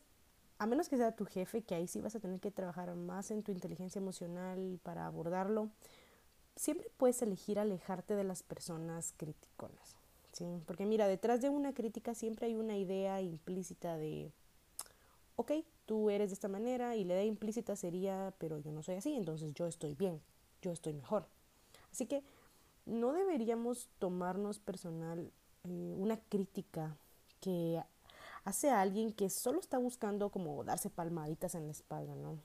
a 0.57 0.65
menos 0.65 0.89
que 0.89 0.97
sea 0.97 1.15
tu 1.15 1.25
jefe, 1.25 1.61
que 1.61 1.75
ahí 1.75 1.87
sí 1.87 2.01
vas 2.01 2.15
a 2.15 2.19
tener 2.19 2.39
que 2.39 2.51
trabajar 2.51 2.93
más 2.95 3.31
en 3.31 3.43
tu 3.43 3.51
inteligencia 3.51 3.99
emocional 3.99 4.79
para 4.83 5.05
abordarlo, 5.05 5.69
siempre 6.55 6.91
puedes 6.97 7.21
elegir 7.21 7.59
alejarte 7.59 8.15
de 8.15 8.23
las 8.23 8.43
personas 8.43 9.13
criticonas. 9.17 9.95
¿sí? 10.31 10.45
Porque 10.65 10.85
mira, 10.85 11.07
detrás 11.07 11.41
de 11.41 11.49
una 11.49 11.73
crítica 11.73 12.13
siempre 12.13 12.47
hay 12.47 12.55
una 12.55 12.77
idea 12.77 13.21
implícita 13.21 13.97
de, 13.97 14.31
ok, 15.35 15.51
tú 15.85 16.09
eres 16.09 16.29
de 16.29 16.35
esta 16.35 16.47
manera 16.47 16.95
y 16.95 17.03
la 17.03 17.15
idea 17.15 17.25
implícita 17.25 17.75
sería, 17.75 18.33
pero 18.37 18.59
yo 18.59 18.71
no 18.71 18.83
soy 18.83 18.95
así, 18.95 19.15
entonces 19.15 19.53
yo 19.53 19.67
estoy 19.67 19.95
bien, 19.95 20.21
yo 20.61 20.71
estoy 20.71 20.93
mejor. 20.93 21.27
Así 21.91 22.05
que 22.05 22.23
no 22.85 23.13
deberíamos 23.13 23.89
tomarnos 23.99 24.59
personal 24.59 25.31
eh, 25.63 25.95
una 25.97 26.17
crítica 26.17 26.97
que 27.39 27.81
hace 28.43 28.69
a 28.69 28.81
alguien 28.81 29.13
que 29.13 29.29
solo 29.29 29.59
está 29.59 29.77
buscando 29.77 30.29
como 30.29 30.63
darse 30.63 30.89
palmaditas 30.89 31.55
en 31.55 31.65
la 31.65 31.71
espalda, 31.71 32.15
¿no? 32.15 32.37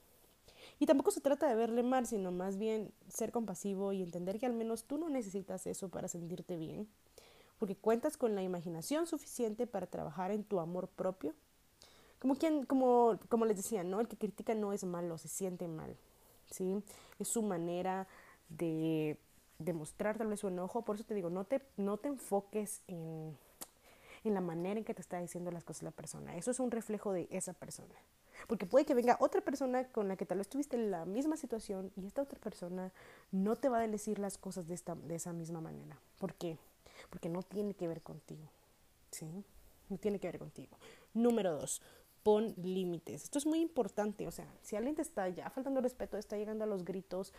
Y 0.78 0.86
tampoco 0.86 1.10
se 1.10 1.20
trata 1.20 1.48
de 1.48 1.54
verle 1.54 1.82
mal, 1.82 2.06
sino 2.06 2.32
más 2.32 2.58
bien 2.58 2.92
ser 3.08 3.32
compasivo 3.32 3.92
y 3.92 4.02
entender 4.02 4.38
que 4.38 4.46
al 4.46 4.52
menos 4.52 4.84
tú 4.84 4.98
no 4.98 5.08
necesitas 5.08 5.66
eso 5.66 5.88
para 5.88 6.08
sentirte 6.08 6.56
bien, 6.56 6.88
porque 7.58 7.76
cuentas 7.76 8.16
con 8.16 8.34
la 8.34 8.42
imaginación 8.42 9.06
suficiente 9.06 9.66
para 9.66 9.86
trabajar 9.86 10.30
en 10.30 10.44
tu 10.44 10.60
amor 10.60 10.88
propio 10.88 11.34
como 12.18 12.36
quien, 12.36 12.64
como, 12.64 13.18
como 13.28 13.44
les 13.44 13.56
decía, 13.56 13.84
¿no? 13.84 14.00
El 14.00 14.08
que 14.08 14.16
critica 14.16 14.54
no 14.54 14.72
es 14.72 14.84
malo, 14.84 15.18
se 15.18 15.28
siente 15.28 15.68
mal, 15.68 15.96
¿sí? 16.50 16.82
Es 17.18 17.28
su 17.28 17.42
manera 17.42 18.08
de 18.48 19.18
demostrar 19.58 20.16
tal 20.16 20.28
vez 20.28 20.40
su 20.40 20.48
enojo. 20.48 20.82
Por 20.82 20.96
eso 20.96 21.04
te 21.04 21.14
digo, 21.14 21.30
no 21.30 21.44
te, 21.44 21.62
no 21.76 21.98
te 21.98 22.08
enfoques 22.08 22.82
en, 22.88 23.36
en 24.28 24.35
la 24.35 24.40
manera 24.40 24.78
en 24.78 24.85
que 24.85 24.95
te 24.95 25.02
está 25.02 25.18
diciendo 25.18 25.50
las 25.50 25.64
cosas 25.64 25.83
la 25.83 25.90
persona. 25.90 26.37
Eso 26.37 26.50
es 26.50 26.61
un 26.61 26.71
reflejo 26.71 27.12
de 27.12 27.28
esa 27.30 27.52
persona. 27.52 27.95
Porque 28.47 28.66
puede 28.66 28.85
que 28.85 28.95
venga 28.95 29.16
otra 29.21 29.40
persona 29.40 29.88
con 29.88 30.09
la 30.09 30.16
que 30.16 30.26
tal 30.26 30.38
vez 30.38 30.49
tuviste 30.49 30.76
la 30.76 31.04
misma 31.04 31.37
situación 31.37 31.90
y 31.97 32.06
esta 32.06 32.23
otra 32.23 32.38
persona 32.38 32.92
no 33.33 33.56
te 33.56 33.68
va 33.68 33.80
a 33.80 33.88
decir 33.88 34.18
las 34.18 34.38
cosas 34.38 34.68
de, 34.68 34.75
esta, 34.75 34.95
de 34.95 35.14
esa 35.14 35.33
misma 35.33 35.61
manera. 35.61 35.99
¿Por 36.18 36.35
qué? 36.35 36.59
Porque 37.11 37.28
no 37.28 37.42
tiene 37.42 37.75
que 37.75 37.88
ver 37.88 38.02
contigo. 38.02 38.49
¿Sí? 39.11 39.45
No 39.88 39.99
tiene 39.99 40.18
que 40.18 40.28
ver 40.28 40.38
contigo. 40.38 40.76
Número 41.14 41.59
dos, 41.59 41.80
pon 42.23 42.54
límites. 42.56 43.25
Esto 43.25 43.38
es 43.38 43.47
muy 43.47 43.61
importante. 43.61 44.26
O 44.26 44.30
sea, 44.30 44.47
si 44.62 44.76
alguien 44.76 44.95
te 44.95 45.02
está 45.02 45.28
ya 45.28 45.49
faltando 45.50 45.80
respeto, 45.80 46.18
está 46.18 46.37
llegando 46.37 46.64
a 46.64 46.66
los 46.66 46.85
gritos, 46.85 47.33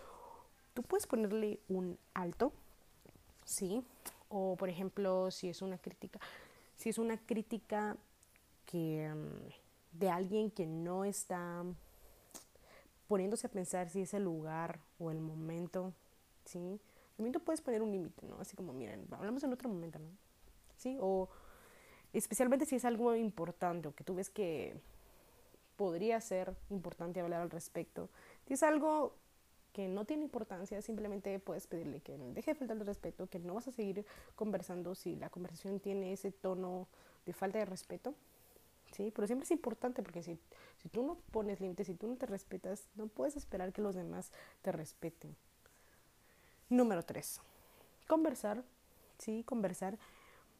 tú 0.74 0.82
puedes 0.84 1.08
ponerle 1.08 1.60
un 1.68 1.98
alto. 2.14 2.52
¿Sí? 3.46 3.84
O, 4.30 4.58
por 4.58 4.70
ejemplo, 4.70 5.32
si 5.32 5.48
es 5.48 5.62
una 5.62 5.78
crítica, 5.78 6.20
si 6.78 6.90
es 6.90 6.98
una 6.98 7.18
crítica 7.18 7.98
que... 8.66 9.12
Um, 9.14 9.68
de 9.98 10.10
alguien 10.10 10.52
que 10.52 10.66
no 10.66 11.06
está 11.06 11.64
poniéndose 13.08 13.48
a 13.48 13.50
pensar 13.50 13.90
si 13.90 14.02
es 14.02 14.14
el 14.14 14.24
lugar 14.24 14.80
o 15.00 15.12
el 15.12 15.20
momento, 15.20 15.94
¿sí? 16.46 16.80
También 17.16 17.34
tú 17.34 17.40
puedes 17.40 17.62
poner 17.62 17.82
un 17.82 17.92
límite, 17.92 18.26
¿no? 18.26 18.40
Así 18.40 18.56
como, 18.56 18.74
miren, 18.74 19.08
hablamos 19.12 19.44
en 19.44 19.54
otro 19.54 19.70
momento, 19.70 19.98
¿no? 19.98 20.10
¿Sí? 20.78 20.98
O 21.02 21.30
especialmente 22.14 22.66
si 22.66 22.76
es 22.76 22.86
algo 22.86 23.16
importante 23.16 23.88
o 23.88 23.96
que 23.96 24.04
tú 24.04 24.16
ves 24.16 24.30
que 24.30 24.80
podría 25.78 26.20
ser 26.22 26.56
importante 26.70 27.20
hablar 27.22 27.42
al 27.42 27.50
respecto. 27.50 28.10
Si 28.46 28.54
es 28.54 28.64
algo 28.64 29.16
que 29.78 29.88
no 29.88 30.06
tiene 30.06 30.24
importancia, 30.24 30.82
simplemente 30.82 31.38
puedes 31.38 31.68
pedirle 31.68 32.00
que 32.00 32.18
deje 32.18 32.50
de 32.50 32.56
faltar 32.56 32.78
el 32.78 32.84
respeto, 32.88 33.28
que 33.28 33.38
no 33.38 33.54
vas 33.54 33.68
a 33.68 33.72
seguir 33.72 34.08
conversando 34.36 34.96
si 34.96 35.16
la 35.16 35.30
conversación 35.30 35.80
tiene 35.80 36.14
ese 36.14 36.32
tono 36.32 36.88
de 37.28 37.34
falta 37.34 37.60
de 37.60 37.66
respeto, 37.66 38.16
¿sí? 38.92 39.12
Pero 39.14 39.28
siempre 39.28 39.44
es 39.44 39.52
importante 39.52 40.02
porque 40.02 40.24
si, 40.24 40.40
si 40.82 40.90
tú 40.90 41.04
no 41.04 41.20
pones 41.32 41.62
límites, 41.62 41.86
si 41.86 41.94
tú 41.94 42.08
no 42.08 42.16
te 42.16 42.26
respetas, 42.26 42.88
no 42.96 43.06
puedes 43.06 43.38
esperar 43.38 43.72
que 43.72 43.84
los 43.84 43.94
demás 43.94 44.32
te 44.64 44.72
respeten. 44.72 45.36
Número 46.70 47.04
tres, 47.04 47.40
conversar, 48.08 48.64
¿sí? 49.20 49.44
Conversar. 49.44 50.00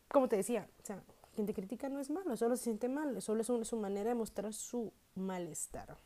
Como 0.10 0.30
te 0.30 0.36
decía, 0.36 0.70
o 0.84 0.86
sea, 0.86 1.02
quien 1.34 1.48
te 1.48 1.56
critica 1.56 1.90
no 1.90 2.00
es 2.00 2.12
malo, 2.12 2.38
solo 2.38 2.56
se 2.56 2.66
siente 2.66 2.88
mal, 2.88 3.20
solo 3.24 3.42
es 3.42 3.48
su 3.68 3.78
manera 3.78 4.10
de 4.10 4.16
mostrar 4.16 4.54
su 4.54 4.94
malestar, 5.16 5.98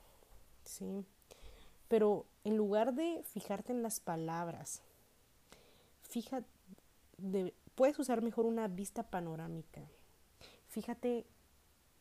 ¿sí? 0.64 1.06
Pero 1.92 2.26
en 2.46 2.56
lugar 2.56 2.94
de 2.94 3.22
fijarte 3.34 3.74
en 3.74 3.84
las 3.84 4.00
palabras, 4.00 4.82
fíjate, 6.04 6.48
puedes 7.76 8.00
usar 8.00 8.22
mejor 8.22 8.46
una 8.46 8.70
vista 8.70 9.04
panorámica. 9.04 9.82
Fíjate 10.70 11.26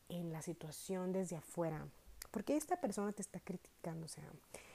en 0.07 0.31
la 0.31 0.41
situación 0.41 1.11
desde 1.11 1.35
afuera. 1.35 1.89
porque 2.31 2.55
esta 2.55 2.79
persona 2.79 3.11
te 3.11 3.21
está 3.21 3.41
criticando? 3.41 4.05
O 4.05 4.07
sea, 4.07 4.23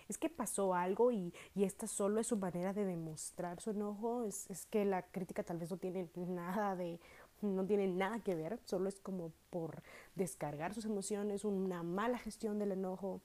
es 0.07 0.19
que 0.19 0.29
pasó 0.29 0.75
algo 0.75 1.11
y, 1.11 1.33
y 1.55 1.65
esta 1.65 1.87
solo 1.87 2.21
es 2.21 2.27
su 2.27 2.37
manera 2.37 2.75
de 2.75 2.85
demostrar 2.85 3.59
su 3.63 3.71
enojo. 3.71 4.25
Es, 4.25 4.51
es, 4.51 4.67
que 4.67 4.85
la 4.85 5.01
crítica 5.01 5.43
tal 5.43 5.57
vez 5.57 5.71
no 5.71 5.79
tiene 5.79 6.11
nada 6.15 6.77
de, 6.77 7.01
no 7.41 7.65
tiene 7.65 7.89
nada 7.89 8.21
que 8.21 8.35
ver, 8.35 8.61
solo 8.67 8.91
es 8.91 9.01
como 9.01 9.33
por 9.49 9.83
descargar 10.15 10.75
sus 10.75 10.85
emociones, 10.85 11.47
una 11.47 11.83
mala 11.83 12.19
gestión 12.19 12.59
del 12.59 12.73
enojo. 12.73 13.23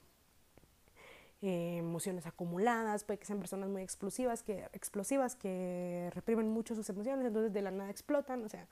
Eh, 1.44 1.78
emociones 1.78 2.28
acumuladas, 2.28 3.04
puede 3.04 3.18
que 3.18 3.26
sean 3.26 3.40
personas 3.40 3.68
muy 3.68 3.82
explosivas 3.82 4.44
que, 4.44 4.68
explosivas 4.74 5.36
que 5.36 6.12
reprimen 6.14 6.48
mucho 6.48 6.76
sus 6.76 6.88
emociones, 6.92 7.26
entonces 7.26 7.52
de 7.52 7.64
la 7.64 7.72
nada 7.72 7.90
explotan, 7.90 8.44
o 8.44 8.50
sea, 8.50 8.68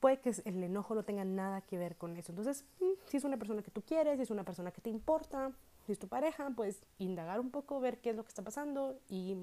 puede 0.00 0.18
que 0.18 0.30
el 0.44 0.64
enojo 0.64 0.96
no 0.96 1.04
tenga 1.04 1.24
nada 1.24 1.60
que 1.60 1.78
ver 1.78 1.94
con 1.94 2.16
eso. 2.16 2.32
Entonces, 2.32 2.64
mm, 2.80 3.06
si 3.06 3.18
es 3.18 3.24
una 3.24 3.36
persona 3.36 3.62
que 3.62 3.70
tú 3.70 3.82
quieres, 3.82 4.16
si 4.16 4.22
es 4.22 4.30
una 4.32 4.42
persona 4.42 4.72
que 4.72 4.80
te 4.80 4.90
importa, 4.90 5.52
si 5.86 5.92
es 5.92 5.98
tu 6.00 6.08
pareja, 6.08 6.50
pues 6.56 6.82
indagar 6.98 7.38
un 7.38 7.52
poco, 7.52 7.78
ver 7.78 7.98
qué 7.98 8.10
es 8.10 8.16
lo 8.16 8.24
que 8.24 8.28
está 8.28 8.42
pasando 8.42 8.98
y 9.08 9.36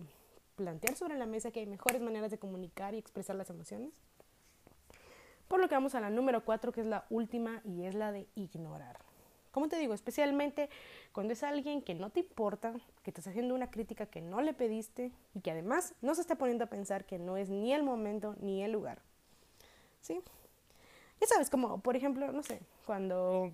plantear 0.57 0.98
sobre 0.98 1.17
la 1.17 1.25
mesa 1.25 1.51
que 1.51 1.62
hay 1.62 1.65
mejores 1.65 2.01
maneras 2.01 2.29
de 2.29 2.39
comunicar 2.39 2.93
y 2.93 2.98
expresar 2.98 3.38
las 3.38 3.50
emociones. 3.50 3.93
Por 5.48 5.62
lo 5.62 5.69
que 5.69 5.75
vamos 5.75 5.95
a 5.95 6.01
la 6.01 6.09
número 6.09 6.43
cuatro, 6.43 6.74
que 6.74 6.81
es 6.81 6.88
la 6.88 7.05
última 7.09 7.62
y 7.63 7.86
es 7.86 7.95
la 7.95 8.12
de 8.12 8.27
ignorar. 8.36 9.09
Como 9.51 9.68
te 9.68 9.77
digo, 9.77 9.94
especialmente 9.94 10.70
cuando 11.12 11.34
es 11.34 11.44
alguien 11.44 11.82
que 11.82 11.96
no 11.96 12.10
te 12.12 12.22
importa, 12.22 12.74
que 13.03 13.12
te 13.12 13.20
está 13.20 13.32
haciendo 13.32 13.56
una 13.56 13.72
crítica 13.72 14.06
que 14.06 14.22
no 14.22 14.41
le 14.41 14.53
pediste 14.53 15.12
y 15.34 15.41
que 15.41 15.51
además 15.51 15.96
no 16.01 16.13
se 16.15 16.22
está 16.22 16.36
poniendo 16.36 16.65
a 16.65 16.68
pensar 16.68 17.06
que 17.06 17.18
no 17.18 17.38
es 17.38 17.50
ni 17.50 17.74
el 17.74 17.84
momento 17.84 18.36
ni 18.39 18.63
el 18.63 18.72
lugar. 18.72 19.01
¿Sí? 20.01 20.22
Ya 21.20 21.27
sabes, 21.27 21.50
como 21.50 21.82
por 21.82 21.96
ejemplo, 21.96 22.32
no 22.32 22.44
sé, 22.44 22.62
cuando 22.86 23.51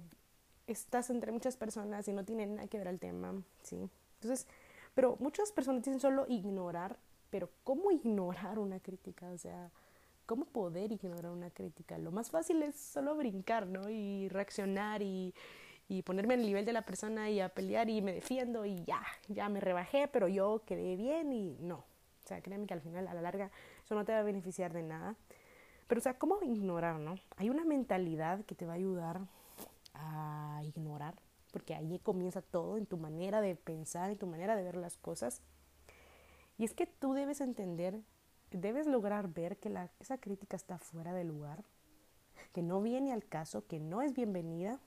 estás 0.68 1.10
entre 1.10 1.32
muchas 1.32 1.58
personas 1.58 2.08
y 2.08 2.14
no 2.14 2.26
tienen 2.26 2.56
nada 2.56 2.68
que 2.68 2.78
ver 2.78 2.88
al 2.88 3.00
tema, 3.00 3.34
¿sí? 3.64 3.90
Entonces, 4.16 4.48
pero 4.94 5.18
muchas 5.20 5.52
personas 5.52 5.84
dicen 5.84 6.00
solo 6.00 6.26
ignorar, 6.28 6.98
pero 7.30 7.50
¿cómo 7.64 7.92
ignorar 7.92 8.60
una 8.60 8.80
crítica? 8.80 9.30
O 9.32 9.38
sea, 9.38 9.72
¿cómo 10.26 10.46
poder 10.46 10.92
ignorar 10.92 11.32
una 11.32 11.50
crítica? 11.50 11.98
Lo 11.98 12.12
más 12.12 12.32
fácil 12.32 12.64
es 12.64 12.76
solo 12.76 13.16
brincar, 13.16 13.68
¿no? 13.68 13.90
Y 13.90 14.30
reaccionar 14.30 15.02
y, 15.02 15.34
y 15.88 16.02
ponerme 16.02 16.34
al 16.34 16.42
nivel 16.42 16.66
de 16.66 16.74
la 16.74 16.84
persona 16.84 17.30
y 17.30 17.40
a 17.40 17.50
pelear 17.50 17.90
y 17.90 18.02
me 18.02 18.14
defiendo 18.14 18.66
y 18.66 18.84
ya, 18.86 19.02
ya 19.28 19.50
me 19.50 19.60
rebajé, 19.60 20.08
pero 20.08 20.28
yo 20.28 20.64
quedé 20.66 20.96
bien 20.96 21.32
y 21.32 21.58
no. 21.60 21.78
O 21.78 22.28
sea, 22.28 22.42
créeme 22.42 22.66
que 22.66 22.74
al 22.74 22.82
final, 22.82 23.08
a 23.08 23.14
la 23.14 23.22
larga, 23.22 23.52
eso 23.84 23.94
no 23.94 24.04
te 24.04 24.12
va 24.12 24.20
a 24.20 24.24
beneficiar 24.24 24.74
de 24.74 24.82
nada. 24.82 25.16
Pero, 25.88 26.00
o 26.00 26.02
sea, 26.02 26.18
¿cómo 26.18 26.42
ignorar, 26.42 27.00
no? 27.00 27.16
Hay 27.38 27.52
una 27.52 27.64
mentalidad 27.64 28.44
que 28.46 28.56
te 28.56 28.66
va 28.66 28.74
a 28.74 28.78
ayudar 28.78 29.22
a 29.94 30.62
ignorar, 30.66 31.16
porque 31.52 31.76
ahí 31.76 32.00
comienza 32.00 32.42
todo 32.42 32.78
en 32.78 32.88
tu 32.88 32.98
manera 32.98 33.42
de 33.42 33.56
pensar, 33.56 34.10
en 34.10 34.18
tu 34.18 34.26
manera 34.26 34.56
de 34.56 34.64
ver 34.64 34.76
las 34.76 34.98
cosas. 34.98 35.42
Y 36.58 36.64
es 36.64 36.74
que 36.74 36.88
tú 36.88 37.14
debes 37.14 37.42
entender, 37.42 38.02
debes 38.50 38.88
lograr 38.88 39.28
ver 39.28 39.58
que 39.58 39.70
la, 39.70 39.92
esa 40.00 40.18
crítica 40.18 40.56
está 40.56 40.80
fuera 40.80 41.14
de 41.14 41.24
lugar, 41.24 41.64
que 42.54 42.64
no 42.64 42.82
viene 42.82 43.14
al 43.14 43.26
caso, 43.26 43.68
que 43.68 43.80
no 43.80 44.02
es 44.02 44.14
bienvenida. 44.14 44.80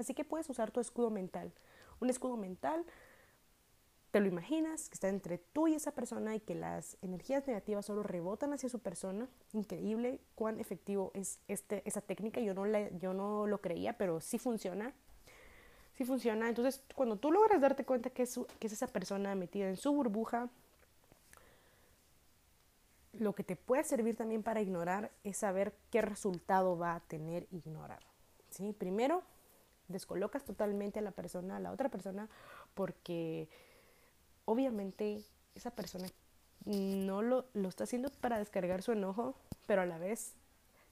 Así 0.00 0.14
que 0.14 0.24
puedes 0.24 0.48
usar 0.50 0.70
tu 0.70 0.80
escudo 0.80 1.10
mental. 1.10 1.52
Un 2.00 2.10
escudo 2.10 2.36
mental 2.36 2.84
te 4.10 4.20
lo 4.20 4.26
imaginas, 4.26 4.88
que 4.88 4.94
está 4.94 5.08
entre 5.08 5.38
tú 5.38 5.68
y 5.68 5.74
esa 5.74 5.92
persona 5.92 6.34
y 6.34 6.40
que 6.40 6.54
las 6.54 6.96
energías 7.00 7.46
negativas 7.46 7.86
solo 7.86 8.02
rebotan 8.02 8.52
hacia 8.52 8.68
su 8.68 8.80
persona. 8.80 9.28
Increíble 9.52 10.20
cuán 10.34 10.58
efectivo 10.58 11.12
es 11.14 11.38
este, 11.46 11.82
esa 11.84 12.00
técnica. 12.00 12.40
Yo 12.40 12.52
no, 12.54 12.66
yo 12.98 13.14
no 13.14 13.46
lo 13.46 13.60
creía, 13.60 13.96
pero 13.96 14.20
sí 14.20 14.38
funciona. 14.38 14.92
Sí 15.96 16.04
funciona. 16.04 16.48
Entonces, 16.48 16.82
cuando 16.96 17.16
tú 17.16 17.30
logras 17.30 17.60
darte 17.60 17.84
cuenta 17.84 18.10
que 18.10 18.24
es, 18.24 18.40
que 18.58 18.66
es 18.66 18.72
esa 18.72 18.88
persona 18.88 19.34
metida 19.36 19.68
en 19.68 19.76
su 19.76 19.92
burbuja, 19.92 20.48
lo 23.12 23.32
que 23.34 23.44
te 23.44 23.54
puede 23.54 23.84
servir 23.84 24.16
también 24.16 24.42
para 24.42 24.60
ignorar 24.60 25.12
es 25.22 25.36
saber 25.36 25.74
qué 25.90 26.02
resultado 26.02 26.76
va 26.76 26.96
a 26.96 27.00
tener 27.00 27.46
ignorar. 27.52 28.00
¿sí? 28.50 28.72
Primero, 28.72 29.22
descolocas 29.90 30.44
totalmente 30.44 30.98
a 30.98 31.02
la 31.02 31.10
persona, 31.10 31.56
a 31.56 31.60
la 31.60 31.72
otra 31.72 31.88
persona, 31.88 32.28
porque 32.74 33.48
obviamente 34.44 35.22
esa 35.54 35.70
persona 35.70 36.08
no 36.64 37.22
lo, 37.22 37.46
lo 37.54 37.68
está 37.68 37.84
haciendo 37.84 38.10
para 38.20 38.38
descargar 38.38 38.82
su 38.82 38.92
enojo, 38.92 39.34
pero 39.66 39.82
a 39.82 39.86
la 39.86 39.98
vez 39.98 40.36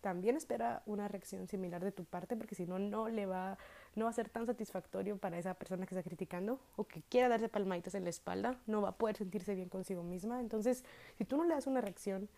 también 0.00 0.36
espera 0.36 0.82
una 0.86 1.08
reacción 1.08 1.48
similar 1.48 1.82
de 1.82 1.92
tu 1.92 2.04
parte, 2.04 2.36
porque 2.36 2.54
si 2.54 2.66
no, 2.66 2.78
no 2.78 3.08
le 3.08 3.26
va, 3.26 3.58
no 3.94 4.04
va 4.04 4.10
a 4.10 4.14
ser 4.14 4.28
tan 4.28 4.46
satisfactorio 4.46 5.18
para 5.18 5.38
esa 5.38 5.54
persona 5.54 5.86
que 5.86 5.94
está 5.94 6.08
criticando 6.08 6.60
o 6.76 6.84
que 6.84 7.02
quiera 7.02 7.28
darse 7.28 7.48
palmaditas 7.48 7.94
en 7.94 8.04
la 8.04 8.10
espalda, 8.10 8.56
no 8.66 8.82
va 8.82 8.90
a 8.90 8.96
poder 8.96 9.16
sentirse 9.16 9.54
bien 9.54 9.68
consigo 9.68 10.02
misma. 10.02 10.40
Entonces, 10.40 10.84
si 11.16 11.24
tú 11.24 11.36
no 11.36 11.44
le 11.44 11.54
das 11.54 11.66
una 11.66 11.80
reacción 11.80 12.28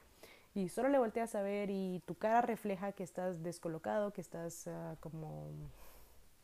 y 0.54 0.68
solo 0.68 0.88
le 0.88 0.98
volteas 0.98 1.34
a 1.34 1.42
ver 1.42 1.70
y 1.70 2.02
tu 2.06 2.14
cara 2.14 2.40
refleja 2.40 2.92
que 2.92 3.04
estás 3.04 3.42
descolocado, 3.42 4.12
que 4.12 4.20
estás 4.20 4.66
uh, 4.66 4.96
como 5.00 5.50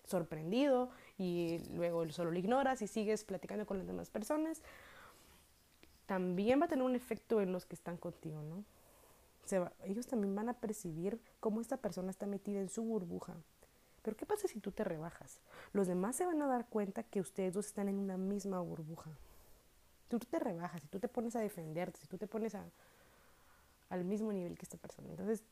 sorprendido 0.06 0.90
y 1.18 1.58
luego 1.74 2.08
solo 2.10 2.30
lo 2.30 2.38
ignoras 2.38 2.82
y 2.82 2.86
sigues 2.86 3.24
platicando 3.24 3.66
con 3.66 3.78
las 3.78 3.86
demás 3.86 4.10
personas, 4.10 4.62
también 6.06 6.60
va 6.60 6.66
a 6.66 6.68
tener 6.68 6.84
un 6.84 6.94
efecto 6.94 7.40
en 7.40 7.52
los 7.52 7.66
que 7.66 7.74
están 7.74 7.96
contigo, 7.96 8.42
¿no? 8.42 8.64
ellos 9.84 10.06
también 10.06 10.34
van 10.34 10.48
a 10.48 10.54
percibir 10.54 11.20
cómo 11.38 11.60
esta 11.60 11.76
persona 11.76 12.10
está 12.10 12.26
metida 12.26 12.58
en 12.58 12.68
su 12.68 12.82
burbuja. 12.82 13.34
Pero 14.02 14.16
¿qué 14.16 14.26
pasa 14.26 14.48
si 14.48 14.60
tú 14.60 14.72
te 14.72 14.84
rebajas? 14.84 15.38
Los 15.72 15.86
demás 15.86 16.16
se 16.16 16.26
van 16.26 16.40
a 16.42 16.46
dar 16.46 16.66
cuenta 16.66 17.02
que 17.02 17.20
ustedes 17.20 17.54
dos 17.54 17.66
están 17.66 17.88
en 17.88 17.98
una 17.98 18.16
misma 18.16 18.60
burbuja. 18.60 19.10
Tú 20.08 20.18
te 20.18 20.38
rebajas, 20.38 20.82
si 20.82 20.88
tú 20.88 20.98
te 20.98 21.08
pones 21.08 21.34
a 21.36 21.40
defenderte, 21.40 22.00
si 22.00 22.06
tú 22.06 22.16
te 22.18 22.26
pones 22.26 22.54
a, 22.54 22.64
al 23.88 24.04
mismo 24.04 24.32
nivel 24.32 24.56
que 24.56 24.64
esta 24.64 24.78
persona. 24.78 25.10
Entonces, 25.10 25.42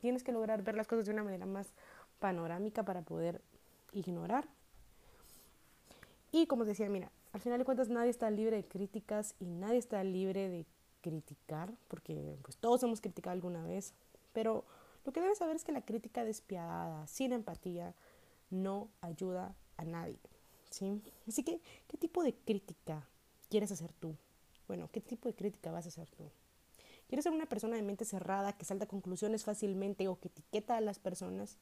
tienes 0.00 0.22
que 0.22 0.32
lograr 0.32 0.62
ver 0.62 0.74
las 0.74 0.86
cosas 0.86 1.06
de 1.06 1.12
una 1.12 1.24
manera 1.24 1.46
más 1.46 1.66
panorámica 2.18 2.84
para 2.84 3.02
poder 3.02 3.42
ignorar. 3.92 4.48
Y 6.30 6.46
como 6.46 6.64
decía, 6.64 6.88
mira, 6.88 7.10
al 7.32 7.40
final 7.40 7.58
de 7.58 7.64
cuentas 7.64 7.88
nadie 7.88 8.10
está 8.10 8.30
libre 8.30 8.56
de 8.56 8.64
críticas 8.64 9.34
y 9.40 9.46
nadie 9.46 9.78
está 9.78 10.02
libre 10.04 10.48
de 10.48 10.66
criticar, 11.00 11.72
porque 11.88 12.38
pues 12.42 12.56
todos 12.56 12.82
hemos 12.82 13.00
criticado 13.00 13.32
alguna 13.32 13.64
vez, 13.64 13.94
pero 14.32 14.64
lo 15.04 15.12
que 15.12 15.20
debes 15.20 15.38
saber 15.38 15.56
es 15.56 15.64
que 15.64 15.72
la 15.72 15.84
crítica 15.84 16.24
despiadada, 16.24 17.06
sin 17.06 17.32
empatía, 17.32 17.94
no 18.50 18.88
ayuda 19.00 19.54
a 19.76 19.84
nadie. 19.84 20.18
¿sí? 20.70 21.00
Así 21.26 21.42
que, 21.42 21.60
¿qué 21.86 21.96
tipo 21.96 22.22
de 22.22 22.34
crítica 22.34 23.06
quieres 23.48 23.72
hacer 23.72 23.92
tú? 23.92 24.16
Bueno, 24.66 24.88
¿qué 24.92 25.00
tipo 25.00 25.28
de 25.28 25.34
crítica 25.34 25.72
vas 25.72 25.86
a 25.86 25.88
hacer 25.88 26.10
tú? 26.10 26.30
¿Quieres 27.08 27.24
ser 27.24 27.32
una 27.32 27.46
persona 27.46 27.76
de 27.76 27.82
mente 27.82 28.04
cerrada 28.04 28.52
que 28.52 28.66
salta 28.66 28.86
conclusiones 28.86 29.44
fácilmente 29.44 30.08
o 30.08 30.20
que 30.20 30.28
etiqueta 30.28 30.76
a 30.76 30.80
las 30.82 30.98
personas? 30.98 31.56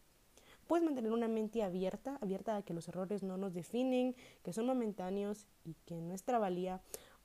Puedes 0.66 0.84
mantener 0.84 1.12
una 1.12 1.28
mente 1.28 1.62
abierta, 1.62 2.18
abierta 2.20 2.56
a 2.56 2.62
que 2.62 2.74
los 2.74 2.88
errores 2.88 3.22
no 3.22 3.36
nos 3.36 3.54
definen, 3.54 4.16
que 4.42 4.52
son 4.52 4.66
momentáneos 4.66 5.46
y 5.64 5.74
que 5.86 5.94
nuestra 6.00 6.38
valía 6.38 6.80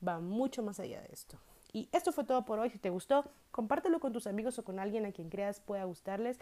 va 0.05 0.19
mucho 0.19 0.63
más 0.63 0.79
allá 0.79 1.01
de 1.01 1.09
esto. 1.11 1.39
Y 1.73 1.89
esto 1.91 2.11
fue 2.11 2.23
todo 2.23 2.45
por 2.45 2.59
hoy. 2.59 2.69
Si 2.69 2.77
te 2.77 2.89
gustó, 2.89 3.25
compártelo 3.51 3.99
con 3.99 4.13
tus 4.13 4.27
amigos 4.27 4.59
o 4.59 4.63
con 4.63 4.79
alguien 4.79 5.05
a 5.05 5.11
quien 5.11 5.29
creas 5.29 5.59
pueda 5.59 5.83
gustarles. 5.85 6.37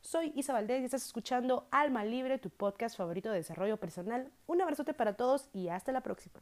Soy 0.00 0.32
Isa 0.34 0.52
Valdés 0.52 0.82
y 0.82 0.84
estás 0.84 1.06
escuchando 1.06 1.66
Alma 1.70 2.04
Libre, 2.04 2.38
tu 2.38 2.50
podcast 2.50 2.96
favorito 2.96 3.30
de 3.30 3.36
desarrollo 3.36 3.78
personal. 3.78 4.30
Un 4.46 4.60
abrazote 4.60 4.92
para 4.92 5.16
todos 5.16 5.48
y 5.54 5.68
hasta 5.68 5.92
la 5.92 6.02
próxima. 6.02 6.40